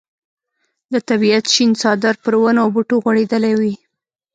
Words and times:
د 0.93 0.95
طبیعت 1.09 1.45
شین 1.53 1.71
څادر 1.81 2.15
پر 2.23 2.33
ونو 2.39 2.59
او 2.63 2.69
بوټو 2.73 2.95
غوړېدلی 3.03 3.53
وي. 3.59 3.73